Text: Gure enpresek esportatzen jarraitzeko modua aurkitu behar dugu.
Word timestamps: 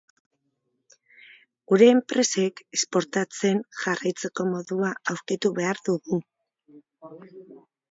Gure 1.71 1.89
enpresek 1.95 2.63
esportatzen 2.79 3.61
jarraitzeko 3.83 4.47
modua 4.55 4.91
aurkitu 5.15 5.55
behar 5.61 5.85
dugu. 5.93 6.23